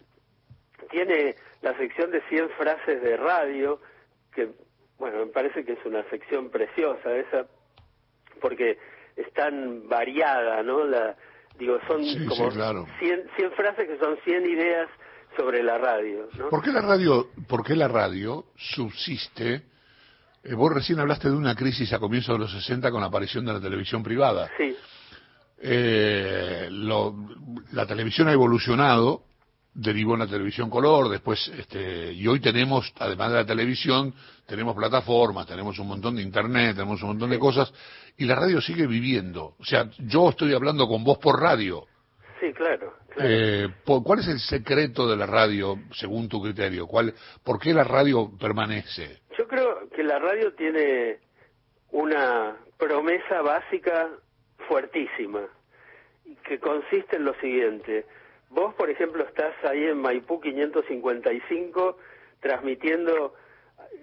tiene 0.90 1.36
la 1.62 1.76
sección 1.76 2.10
de 2.10 2.20
100 2.28 2.50
frases 2.50 3.02
de 3.02 3.16
radio, 3.16 3.80
que, 4.32 4.48
bueno, 4.98 5.26
me 5.26 5.32
parece 5.32 5.64
que 5.64 5.72
es 5.72 5.84
una 5.84 6.02
sección 6.10 6.50
preciosa 6.50 7.14
esa, 7.16 7.46
porque 8.40 8.78
es 9.16 9.32
tan 9.32 9.88
variada, 9.88 10.62
¿no? 10.62 10.84
La, 10.84 11.16
digo, 11.58 11.78
son 11.86 12.02
como 12.28 12.50
100, 12.50 12.88
100 13.36 13.52
frases 13.52 13.88
que 13.88 13.98
son 13.98 14.16
100 14.24 14.46
ideas 14.46 14.88
sobre 15.36 15.62
la 15.62 15.78
radio. 15.78 16.28
¿no? 16.38 16.48
¿Por 16.48 16.62
qué 16.62 16.70
la 16.70 16.80
radio, 16.80 17.28
por 17.48 17.64
qué 17.64 17.74
la 17.76 17.88
radio 17.88 18.46
subsiste? 18.56 19.62
Eh, 20.44 20.54
vos 20.54 20.72
recién 20.72 21.00
hablaste 21.00 21.28
de 21.28 21.36
una 21.36 21.54
crisis 21.54 21.92
a 21.92 21.98
comienzos 21.98 22.34
de 22.34 22.38
los 22.38 22.52
60 22.52 22.90
con 22.90 23.00
la 23.00 23.08
aparición 23.08 23.44
de 23.44 23.52
la 23.52 23.60
televisión 23.60 24.02
privada. 24.02 24.50
Sí. 24.56 24.76
Eh, 25.60 26.68
la 26.70 27.86
televisión 27.86 28.28
ha 28.28 28.32
evolucionado, 28.32 29.24
derivó 29.74 30.14
en 30.14 30.20
la 30.20 30.26
televisión 30.26 30.70
color, 30.70 31.08
después, 31.08 31.48
este, 31.56 32.12
y 32.12 32.26
hoy 32.26 32.40
tenemos, 32.40 32.92
además 32.98 33.30
de 33.30 33.36
la 33.36 33.46
televisión, 33.46 34.14
tenemos 34.46 34.74
plataformas, 34.74 35.46
tenemos 35.46 35.78
un 35.78 35.88
montón 35.88 36.16
de 36.16 36.22
internet, 36.22 36.76
tenemos 36.76 37.00
un 37.02 37.08
montón 37.10 37.30
de 37.30 37.38
cosas, 37.38 37.72
y 38.16 38.24
la 38.24 38.34
radio 38.34 38.60
sigue 38.60 38.86
viviendo. 38.86 39.54
O 39.58 39.64
sea, 39.64 39.88
yo 39.98 40.30
estoy 40.30 40.52
hablando 40.54 40.88
con 40.88 41.04
vos 41.04 41.18
por 41.18 41.40
radio. 41.40 41.86
Sí, 42.40 42.52
claro. 42.52 42.94
Eh, 43.20 43.68
¿Cuál 43.84 44.20
es 44.20 44.28
el 44.28 44.38
secreto 44.38 45.08
de 45.08 45.16
la 45.16 45.26
radio, 45.26 45.76
según 45.92 46.28
tu 46.28 46.42
criterio? 46.42 46.86
¿Cuál, 46.86 47.14
¿Por 47.42 47.58
qué 47.58 47.74
la 47.74 47.84
radio 47.84 48.30
permanece? 48.38 49.20
Yo 49.36 49.46
creo 49.46 49.88
que 49.90 50.02
la 50.02 50.18
radio 50.18 50.52
tiene 50.54 51.18
una 51.90 52.56
promesa 52.76 53.42
básica 53.42 54.08
fuertísima, 54.68 55.42
que 56.44 56.58
consiste 56.58 57.16
en 57.16 57.24
lo 57.24 57.34
siguiente. 57.34 58.06
Vos, 58.50 58.74
por 58.74 58.90
ejemplo, 58.90 59.24
estás 59.24 59.54
ahí 59.64 59.84
en 59.84 59.98
Maipú 59.98 60.40
555 60.40 61.98
transmitiendo 62.40 63.34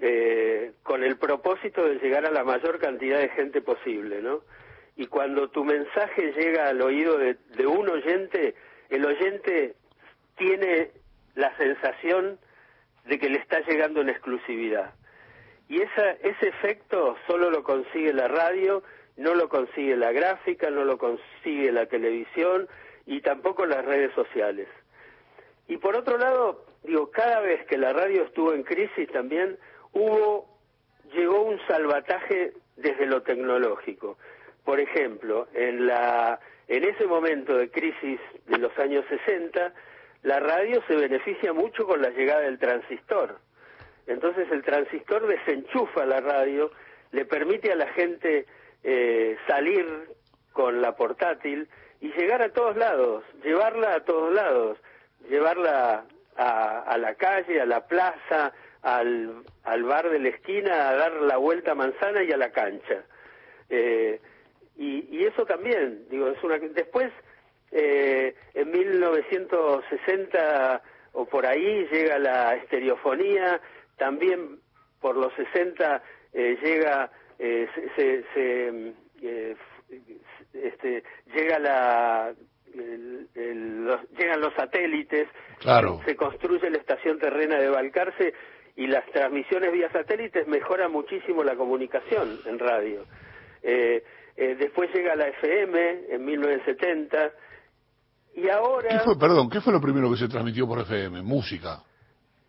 eh, 0.02 0.74
con 0.84 1.04
el 1.04 1.18
propósito 1.18 1.84
de 1.84 1.96
llegar 1.96 2.26
a 2.26 2.32
la 2.32 2.44
mayor 2.44 2.80
cantidad 2.80 3.20
de 3.20 3.30
gente 3.30 3.62
posible, 3.62 4.22
¿no? 4.22 4.42
Y 4.98 5.08
cuando 5.08 5.50
tu 5.50 5.64
mensaje 5.64 6.32
llega 6.34 6.68
al 6.68 6.82
oído 6.82 7.18
de, 7.18 7.38
un 7.68 7.90
oyente, 7.90 8.56
el 8.90 9.06
oyente 9.06 9.76
tiene 10.38 10.92
la 11.36 11.56
sensación 11.58 12.40
de 13.06 13.20
que 13.20 13.30
le 13.30 13.40
está 13.40 13.60
llegando 13.62 14.02
en 14.02 14.10
exclusividad. 14.10 14.94
Y 15.68 15.82
esa, 15.82 16.12
ese 16.12 16.48
efecto 16.48 17.18
solo 17.28 17.50
lo 17.50 17.64
consigue 17.64 18.14
la 18.14 18.28
radio, 18.28 18.84
no 19.18 19.34
lo 19.34 19.50
consigue 19.50 19.98
la 19.98 20.12
gráfica, 20.12 20.70
no 20.70 20.86
lo 20.86 20.98
consigue 20.98 21.72
la 21.72 21.88
televisión 21.88 22.68
y 23.06 23.22
tampoco 23.22 23.66
las 23.66 23.86
redes 23.86 24.14
sociales. 24.14 24.68
Y 25.68 25.78
por 25.78 25.96
otro 25.96 26.18
lado, 26.18 26.66
digo, 26.84 27.10
cada 27.12 27.40
vez 27.42 27.66
que 27.68 27.78
la 27.78 27.94
radio 27.94 28.24
estuvo 28.24 28.54
en 28.54 28.64
crisis 28.64 29.10
también 29.12 29.58
hubo, 29.94 30.48
llegó 31.14 31.42
un 31.42 31.60
salvataje 31.68 32.54
desde 32.76 33.06
lo 33.06 33.22
tecnológico. 33.24 34.18
Por 34.64 34.80
ejemplo, 34.80 35.48
en 35.54 35.88
la 35.88 36.40
en 36.68 36.84
ese 36.84 37.06
momento 37.06 37.56
de 37.56 37.70
crisis 37.70 38.20
de 38.48 38.58
los 38.58 38.76
años 38.80 39.06
60, 39.08 39.74
la 40.24 40.40
radio 40.40 40.82
se 40.88 40.96
beneficia 40.96 41.54
mucho 41.54 41.86
con 41.86 42.02
la 42.02 42.10
llegada 42.10 42.42
del 42.42 42.58
transistor. 42.58 43.38
Entonces 44.08 44.48
el 44.52 44.64
transistor 44.64 45.28
desenchufa 45.28 46.06
la 46.06 46.22
radio, 46.22 46.72
le 47.12 47.26
permite 47.26 47.72
a 47.72 47.76
la 47.76 47.88
gente 47.90 48.46
eh, 48.84 49.38
salir 49.48 49.86
con 50.54 50.82
la 50.82 50.96
portátil 50.96 51.68
y 52.02 52.12
llegar 52.14 52.42
a 52.42 52.50
todos 52.50 52.76
lados, 52.78 53.24
llevarla 53.44 53.96
a 53.96 54.00
todos 54.02 54.34
lados, 54.34 54.78
llevarla 55.30 56.06
a, 56.38 56.98
la 56.98 57.16
calle, 57.16 57.62
a 57.62 57.66
la 57.66 57.88
plaza, 57.88 58.54
al, 58.82 59.44
al, 59.64 59.84
bar 59.84 60.10
de 60.10 60.20
la 60.20 60.30
esquina, 60.30 60.90
a 60.90 60.96
dar 60.96 61.14
la 61.22 61.38
vuelta 61.38 61.72
a 61.72 61.76
manzana 61.76 62.24
y 62.24 62.32
a 62.32 62.38
la 62.38 62.52
cancha. 62.52 63.04
Eh, 63.70 64.20
y, 64.78 65.18
y 65.18 65.26
eso 65.26 65.46
también, 65.46 66.08
digo, 66.10 66.28
es 66.28 66.44
una... 66.44 66.58
Después, 66.60 67.12
eh, 67.72 68.36
en 68.54 68.72
1960 68.72 70.82
o 71.14 71.26
por 71.26 71.46
ahí 71.46 71.88
llega 71.92 72.20
la 72.20 72.56
estereofonía, 72.56 73.62
también 73.98 74.60
por 75.00 75.16
los 75.16 75.34
60 75.34 76.04
eh, 76.34 76.58
llega, 76.62 77.10
eh, 77.40 77.68
se, 77.96 78.26
se, 78.34 78.94
eh, 79.22 79.56
este, 80.64 81.04
llega 81.34 81.60
la, 81.60 82.34
llegan 84.18 84.42
los 84.42 84.54
satélites, 84.54 85.28
claro. 85.60 86.02
se 86.06 86.16
construye 86.16 86.70
la 86.70 86.78
estación 86.78 87.20
terrena 87.20 87.58
de 87.58 87.70
Balcarce 87.70 88.34
y 88.76 88.88
las 88.88 89.06
transmisiones 89.12 89.72
vía 89.72 89.90
satélites 89.92 90.48
mejoran 90.48 90.92
muchísimo 90.92 91.44
la 91.44 91.56
comunicación 91.56 92.40
en 92.46 92.60
radio. 92.60 93.06
Eh, 93.64 94.04
eh, 94.36 94.56
después 94.60 94.94
llega 94.94 95.16
la 95.16 95.28
FM 95.30 96.06
en 96.10 96.26
1970 96.26 97.32
y 98.36 98.50
ahora... 98.50 98.90
¿Qué 98.90 99.00
fue, 99.00 99.18
perdón, 99.18 99.50
qué 99.50 99.62
fue 99.62 99.72
lo 99.72 99.80
primero 99.80 100.10
que 100.12 100.18
se 100.18 100.28
transmitió 100.28 100.68
por 100.68 100.82
FM? 100.82 101.22
Música. 101.22 101.82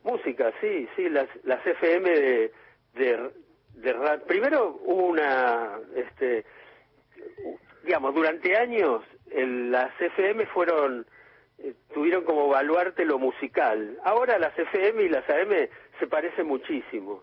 Música, 0.03 0.53
sí, 0.61 0.89
sí, 0.97 1.09
las, 1.09 1.29
las 1.45 1.65
FM 1.65 2.11
de, 2.11 2.53
de, 2.95 3.31
de 3.75 4.19
Primero 4.27 4.81
hubo 4.85 5.07
una, 5.07 5.79
este, 5.95 6.45
digamos, 7.87 8.15
durante 8.15 8.57
años 8.57 9.03
las 9.33 9.91
FM 10.01 10.47
fueron, 10.47 11.07
eh, 11.59 11.75
tuvieron 11.95 12.25
como 12.25 12.49
baluarte 12.49 13.05
lo 13.05 13.19
musical. 13.19 13.97
Ahora 14.05 14.39
las 14.39 14.59
FM 14.59 15.05
y 15.05 15.09
las 15.09 15.29
AM 15.31 15.69
se 15.99 16.07
parecen 16.07 16.47
muchísimo 16.47 17.23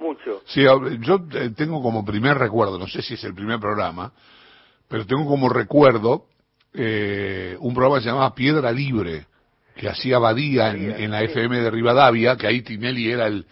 mucho. 0.00 0.42
Sí, 0.46 0.62
yo 1.00 1.24
eh, 1.32 1.50
tengo 1.56 1.80
como 1.80 2.04
primer 2.04 2.36
recuerdo, 2.36 2.78
no 2.78 2.88
sé 2.88 3.02
si 3.02 3.14
es 3.14 3.24
el 3.24 3.34
primer 3.34 3.60
programa, 3.60 4.12
pero 4.88 5.06
tengo 5.06 5.26
como 5.26 5.48
recuerdo 5.48 6.26
eh, 6.74 7.56
un 7.60 7.72
programa 7.72 7.98
que 7.98 8.04
se 8.04 8.08
llamaba 8.08 8.34
Piedra 8.34 8.72
Libre, 8.72 9.26
que 9.76 9.88
hacía 9.88 10.18
Badía 10.18 10.70
en, 10.70 11.10
la 11.10 11.22
FM 11.22 11.60
de 11.60 11.70
Rivadavia, 11.70 12.36
que 12.36 12.46
ahí 12.46 12.62
Tinelli 12.62 13.10
era 13.10 13.26
el, 13.26 13.46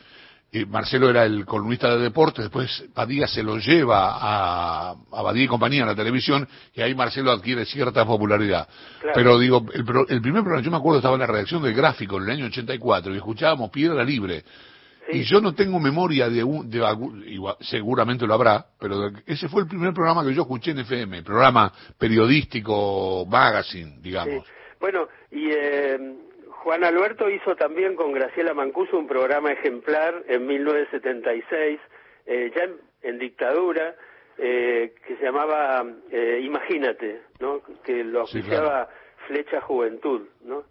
eh, 0.53 0.67
Marcelo 0.67 1.09
era 1.09 1.25
el 1.25 1.47
columnista 1.47 1.97
de 1.97 2.03
deportes, 2.03 2.45
después 2.45 2.85
Badía 2.95 3.27
se 3.27 3.43
lo 3.43 3.59
lleva 3.59 4.17
a, 4.21 4.91
a 5.13 5.23
Badía 5.23 5.45
y 5.45 5.49
compañía 5.49 5.83
en 5.83 5.87
la 5.87 5.95
televisión, 5.95 6.49
y 6.75 6.83
ahí 6.83 6.95
Marcelo 6.95 7.31
adquiere 7.31 7.65
cierta 7.65 8.05
popularidad. 8.05 8.69
Pero 9.15 9.39
digo, 9.39 9.65
el, 9.73 9.85
el 10.09 10.21
primer 10.21 10.43
programa, 10.43 10.63
yo 10.63 10.71
me 10.71 10.77
acuerdo, 10.77 10.99
estaba 10.99 11.15
en 11.15 11.21
la 11.21 11.27
redacción 11.27 11.63
del 11.63 11.75
gráfico 11.75 12.17
en 12.17 12.25
el 12.25 12.31
año 12.31 12.47
84, 12.47 13.15
y 13.15 13.17
escuchábamos 13.17 13.71
Piedra 13.71 14.03
Libre, 14.05 14.45
y 15.13 15.23
yo 15.23 15.41
no 15.41 15.55
tengo 15.55 15.79
memoria 15.81 16.29
de, 16.29 16.45
un, 16.45 16.71
de 16.71 16.81
seguramente 17.61 18.27
lo 18.27 18.35
habrá, 18.35 18.67
pero 18.79 19.11
ese 19.27 19.49
fue 19.49 19.63
el 19.63 19.69
primer 19.69 19.93
programa 19.93 20.25
que 20.25 20.35
yo 20.35 20.43
escuché 20.43 20.71
en 20.73 20.81
FM, 20.81 21.23
programa 21.23 21.73
periodístico, 21.99 23.27
magazine, 23.29 23.99
digamos. 24.01 24.45
Bueno, 24.79 25.09
y 25.31 25.51
eh, 25.51 25.99
Juan 26.63 26.85
Alberto 26.85 27.31
hizo 27.31 27.57
también 27.57 27.97
con 27.97 28.13
Graciela 28.13 28.55
Mancuso 28.55 28.99
un 28.99 29.07
programa 29.07 29.53
ejemplar 29.53 30.25
en 30.29 30.47
1976, 30.47 31.81
eh, 32.27 32.53
ya 32.55 32.69
en, 33.03 33.19
dictadura, 33.19 33.97
eh, 34.39 34.95
que 35.07 35.17
se 35.17 35.25
llamaba 35.25 35.85
eh, 36.11 36.41
Imagínate, 36.43 37.23
¿no? 37.39 37.63
Que 37.83 38.05
lo 38.05 38.25
oficiaba 38.25 38.89
Flecha 39.27 39.61
Juventud, 39.63 40.29
¿no? 40.43 40.65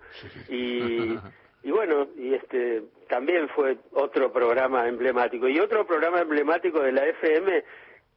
Y 0.47 1.17
y 1.63 1.71
bueno, 1.71 2.07
y 2.15 2.33
este 2.33 2.83
también 3.07 3.49
fue 3.49 3.77
otro 3.93 4.31
programa 4.31 4.87
emblemático. 4.87 5.47
Y 5.47 5.59
otro 5.59 5.85
programa 5.85 6.21
emblemático 6.21 6.81
de 6.81 6.91
la 6.91 7.05
FM 7.05 7.63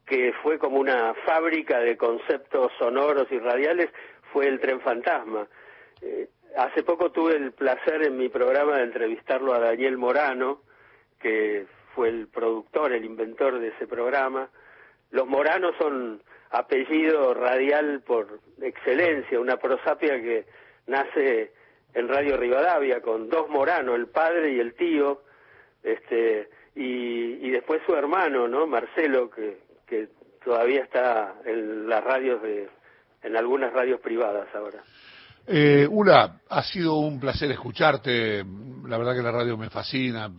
que 0.05 0.33
fue 0.43 0.59
como 0.59 0.77
una 0.79 1.13
fábrica 1.25 1.79
de 1.79 1.97
conceptos 1.97 2.71
sonoros 2.77 3.27
y 3.31 3.39
radiales 3.39 3.89
fue 4.31 4.47
el 4.47 4.59
Tren 4.59 4.81
Fantasma. 4.81 5.47
Eh, 6.01 6.27
hace 6.57 6.83
poco 6.83 7.11
tuve 7.11 7.35
el 7.35 7.51
placer 7.51 8.03
en 8.03 8.17
mi 8.17 8.29
programa 8.29 8.77
de 8.77 8.83
entrevistarlo 8.83 9.53
a 9.53 9.59
Daniel 9.59 9.97
Morano, 9.97 10.61
que 11.19 11.65
fue 11.95 12.09
el 12.09 12.27
productor, 12.27 12.91
el 12.91 13.05
inventor 13.05 13.59
de 13.59 13.69
ese 13.69 13.87
programa. 13.87 14.49
Los 15.11 15.27
Moranos 15.27 15.75
son 15.77 16.21
apellido 16.49 17.33
radial 17.33 18.01
por 18.01 18.39
excelencia, 18.61 19.39
una 19.39 19.57
prosapia 19.57 20.21
que 20.21 20.45
nace 20.87 21.51
en 21.93 22.07
Radio 22.07 22.37
Rivadavia 22.37 23.01
con 23.01 23.29
dos 23.29 23.49
Morano, 23.49 23.95
el 23.95 24.07
padre 24.07 24.53
y 24.53 24.59
el 24.59 24.73
tío, 24.73 25.21
este, 25.83 26.49
y, 26.75 27.45
y 27.45 27.49
después 27.51 27.81
su 27.85 27.95
hermano, 27.95 28.47
¿no? 28.47 28.65
Marcelo, 28.67 29.29
que, 29.29 29.59
que 29.87 30.07
todavía 30.43 30.83
está 30.83 31.35
en 31.45 31.87
las 31.87 32.03
radios 32.03 32.41
de, 32.41 32.69
en 33.21 33.37
algunas 33.37 33.73
radios 33.73 33.99
privadas 33.99 34.47
ahora. 34.53 34.83
Eh, 35.45 35.87
Ula, 35.89 36.39
ha 36.49 36.63
sido 36.63 36.95
un 36.95 37.19
placer 37.19 37.51
escucharte. 37.51 38.43
La 38.87 38.97
verdad 38.97 39.15
que 39.15 39.21
la 39.21 39.31
radio 39.31 39.57
me 39.57 39.69
fascina. 39.69 40.31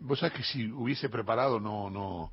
Vos 0.00 0.18
sabés 0.18 0.34
que 0.34 0.42
si 0.42 0.70
hubiese 0.70 1.08
preparado, 1.08 1.60
no, 1.60 1.88
no, 1.90 2.32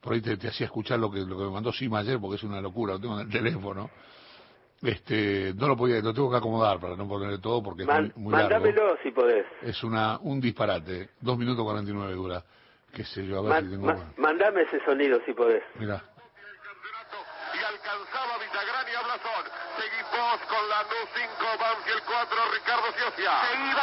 por 0.00 0.12
ahí 0.12 0.20
te, 0.20 0.34
hacía 0.46 0.66
escuchar 0.66 0.98
lo 0.98 1.10
que, 1.10 1.20
lo 1.20 1.36
que 1.36 1.44
me 1.44 1.50
mandó 1.50 1.72
Sima 1.72 1.98
ayer, 1.98 2.20
porque 2.20 2.36
es 2.36 2.42
una 2.44 2.60
locura, 2.60 2.94
lo 2.94 3.00
tengo 3.00 3.20
en 3.20 3.26
el 3.26 3.32
teléfono. 3.32 3.90
Este, 4.80 5.52
no 5.54 5.68
lo 5.68 5.76
podía, 5.76 6.00
lo 6.00 6.12
tengo 6.12 6.30
que 6.30 6.36
acomodar 6.36 6.80
para 6.80 6.96
no 6.96 7.06
ponerle 7.06 7.38
todo 7.38 7.62
porque 7.62 7.82
es 7.82 7.88
muy, 7.88 8.12
muy 8.16 8.32
largo. 8.32 8.50
Mándamelo 8.50 8.96
si 9.02 9.10
podés. 9.12 9.46
Es 9.62 9.82
una, 9.84 10.18
un 10.18 10.40
disparate. 10.40 11.10
Dos 11.20 11.38
minutos 11.38 11.64
cuarenta 11.64 11.90
y 11.90 11.94
nueve 11.94 12.14
dura. 12.14 12.44
Qué 12.92 13.04
sé 13.04 13.26
yo, 13.26 13.38
a 13.38 13.42
ver 13.42 13.64
si 13.64 13.70
tengo... 13.70 13.86
Ma, 13.86 14.12
mandame 14.16 14.62
ese 14.62 14.84
sonido 14.84 15.20
si 15.24 15.32
podés. 15.32 15.62
Mira. 15.78 16.02
2 20.12 20.40
con 20.46 20.68
la 20.68 20.82
luz 20.82 21.08
5, 21.16 21.58
Banfield 21.58 22.02
4, 22.04 22.50
Ricardo 22.52 22.92
Ciocia. 22.92 23.32
Se 23.48 23.54
iba 23.64 23.82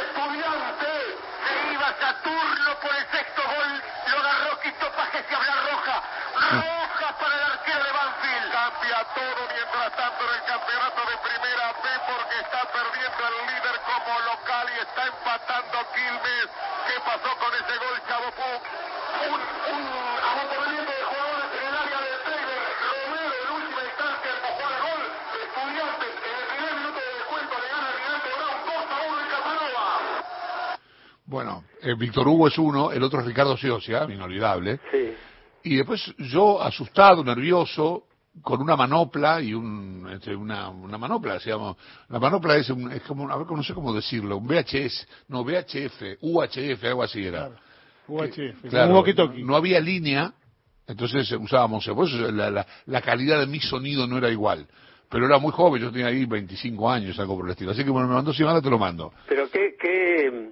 Estudiante. 0.00 0.94
Se 1.42 1.72
iba 1.74 1.88
Saturno 1.98 2.70
por 2.80 2.94
el 2.94 3.06
sexto 3.10 3.42
gol. 3.42 3.82
Lo 4.06 4.18
agarró 4.20 4.60
Quito 4.60 4.92
Pajes 4.92 5.24
y 5.28 5.34
habla 5.34 5.54
roja. 5.70 6.02
Roja 6.54 7.18
para 7.18 7.34
el 7.34 7.42
arquero 7.42 7.82
de 7.82 7.90
Banfield. 7.90 8.52
Cambia 8.52 9.04
todo 9.14 9.40
mientras 9.50 9.90
tanto 9.96 10.22
en 10.22 10.34
el 10.38 10.44
campeonato 10.44 11.00
de 11.10 11.16
primera 11.18 11.72
B 11.82 11.88
porque 12.06 12.36
está 12.38 12.62
perdiendo 12.70 13.22
el 13.26 13.46
líder 13.50 13.80
como 13.90 14.20
local 14.20 14.66
y 14.70 14.80
está 14.80 15.06
empatando 15.06 15.78
Quilmes. 15.94 16.48
¿Qué 16.86 17.00
pasó 17.00 17.30
con 17.42 17.54
ese 17.54 17.76
gol, 17.76 18.02
Chavo 18.06 18.30
Puc? 18.38 18.62
Un, 19.26 19.40
un, 19.74 19.82
un 19.82 20.86
de 20.86 21.02
juego. 21.10 21.19
Eh, 31.82 31.94
Víctor 31.98 32.26
Hugo 32.28 32.48
es 32.48 32.58
uno, 32.58 32.92
el 32.92 33.02
otro 33.02 33.20
es 33.20 33.26
Ricardo 33.26 33.56
Ciocia, 33.56 34.04
inolvidable. 34.04 34.80
Sí. 34.90 35.12
Y 35.62 35.76
después 35.76 36.14
yo, 36.18 36.60
asustado, 36.62 37.22
nervioso, 37.22 38.04
con 38.42 38.62
una 38.62 38.76
manopla 38.76 39.40
y 39.40 39.52
un, 39.52 40.08
este, 40.12 40.34
una, 40.34 40.68
una 40.70 40.96
manopla, 40.96 41.38
digamos, 41.38 41.76
la 42.08 42.18
manopla 42.18 42.56
es, 42.56 42.70
un, 42.70 42.90
es 42.92 43.02
como, 43.02 43.30
a 43.30 43.36
ver, 43.36 43.46
no 43.50 43.62
sé 43.62 43.74
cómo 43.74 43.92
decirlo, 43.92 44.36
un 44.38 44.46
VHS, 44.46 45.06
no, 45.28 45.42
VHF, 45.44 46.18
UHF, 46.20 46.84
algo 46.84 47.02
así 47.02 47.24
era. 47.26 47.48
Claro. 47.48 47.56
UHF, 48.08 48.68
Claro, 48.70 48.90
un 48.92 49.04
walkie-talkie. 49.04 49.44
no 49.44 49.56
había 49.56 49.80
línea, 49.80 50.32
entonces 50.86 51.30
usábamos, 51.32 51.86
por 51.86 52.08
eso 52.08 52.30
la, 52.30 52.50
la, 52.50 52.66
la 52.86 53.00
calidad 53.02 53.40
de 53.40 53.46
mi 53.46 53.60
sonido 53.60 54.06
no 54.06 54.18
era 54.18 54.30
igual. 54.30 54.66
Pero 55.08 55.26
era 55.26 55.38
muy 55.38 55.50
joven, 55.50 55.82
yo 55.82 55.90
tenía 55.90 56.06
ahí 56.06 56.24
25 56.24 56.88
años, 56.88 57.18
algo 57.18 57.36
por 57.36 57.44
el 57.46 57.50
estilo. 57.50 57.72
Así 57.72 57.82
que 57.84 57.90
bueno, 57.90 58.06
me 58.06 58.14
mandó 58.14 58.32
Simana, 58.32 58.62
te 58.62 58.70
lo 58.70 58.78
mando. 58.78 59.12
Pero 59.28 59.50
qué, 59.50 59.74
qué 59.78 60.50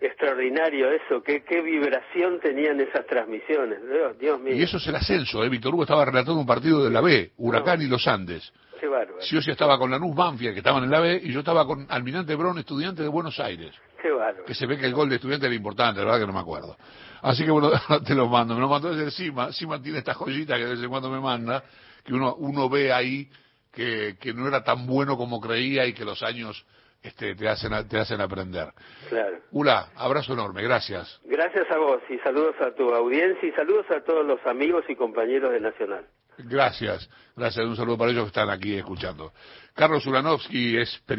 extraordinario 0.00 0.90
eso, 0.90 1.22
qué, 1.22 1.42
qué 1.42 1.60
vibración 1.60 2.40
tenían 2.40 2.80
esas 2.80 3.06
transmisiones. 3.06 3.78
Dios, 3.82 4.18
Dios 4.18 4.40
mío. 4.40 4.54
Y 4.54 4.62
eso 4.62 4.78
es 4.78 4.86
el 4.86 4.96
ascenso, 4.96 5.44
¿eh? 5.44 5.48
Víctor 5.48 5.74
Hugo 5.74 5.82
estaba 5.82 6.04
relatando 6.04 6.40
un 6.40 6.46
partido 6.46 6.82
de 6.82 6.90
la 6.90 7.00
B, 7.00 7.32
Huracán 7.36 7.82
y 7.82 7.86
los 7.86 8.06
Andes. 8.06 8.52
Qué 8.80 8.88
bárbaro. 8.88 9.18
Estaba 9.20 9.78
con 9.78 9.90
Lanús 9.90 10.16
Banfield, 10.16 10.54
que 10.54 10.60
estaban 10.60 10.84
en 10.84 10.90
la 10.90 11.00
B, 11.00 11.20
y 11.22 11.32
yo 11.32 11.40
estaba 11.40 11.66
con 11.66 11.86
Almirante 11.90 12.34
Brown, 12.34 12.58
estudiante 12.58 13.02
de 13.02 13.08
Buenos 13.08 13.38
Aires. 13.38 13.74
Qué 14.00 14.10
bárbaro. 14.10 14.46
Que 14.46 14.54
se 14.54 14.64
ve 14.66 14.78
que 14.78 14.86
el 14.86 14.94
gol 14.94 15.10
de 15.10 15.16
estudiante 15.16 15.46
era 15.46 15.54
importante, 15.54 16.00
la 16.00 16.06
verdad 16.06 16.20
que 16.20 16.26
no 16.26 16.32
me 16.32 16.40
acuerdo. 16.40 16.76
Así 17.20 17.44
que 17.44 17.50
bueno, 17.50 17.70
te 18.06 18.14
lo 18.14 18.26
mando. 18.26 18.54
Me 18.54 18.60
lo 18.60 18.68
mandó 18.68 18.90
desde 18.90 19.04
encima. 19.04 19.52
Sima 19.52 19.82
tiene 19.82 19.98
esta 19.98 20.14
joyita 20.14 20.56
que 20.56 20.64
de 20.64 20.70
vez 20.70 20.82
en 20.82 20.88
cuando 20.88 21.10
me 21.10 21.20
manda, 21.20 21.62
que 22.02 22.14
uno, 22.14 22.34
uno 22.36 22.70
ve 22.70 22.90
ahí 22.90 23.28
que, 23.70 24.16
que 24.18 24.32
no 24.32 24.48
era 24.48 24.64
tan 24.64 24.86
bueno 24.86 25.18
como 25.18 25.40
creía 25.40 25.84
y 25.84 25.92
que 25.92 26.06
los 26.06 26.22
años 26.22 26.64
este, 27.02 27.34
te, 27.34 27.48
hacen, 27.48 27.72
te 27.88 27.98
hacen 27.98 28.20
aprender. 28.20 28.68
Claro. 29.08 29.38
Ula, 29.52 29.88
abrazo 29.96 30.32
enorme, 30.32 30.62
gracias. 30.62 31.20
Gracias 31.24 31.70
a 31.70 31.78
vos 31.78 32.02
y 32.08 32.18
saludos 32.18 32.54
a 32.60 32.74
tu 32.74 32.92
audiencia 32.92 33.48
y 33.48 33.52
saludos 33.52 33.86
a 33.90 34.00
todos 34.02 34.26
los 34.26 34.44
amigos 34.46 34.84
y 34.88 34.96
compañeros 34.96 35.52
de 35.52 35.60
Nacional. 35.60 36.06
Gracias, 36.38 37.08
gracias. 37.36 37.66
Un 37.66 37.76
saludo 37.76 37.98
para 37.98 38.10
ellos 38.12 38.24
que 38.24 38.28
están 38.28 38.50
aquí 38.50 38.74
escuchando. 38.74 39.32
Carlos 39.74 40.06
Ulanovsky 40.06 40.78
es 40.78 41.02
periodista. 41.06 41.18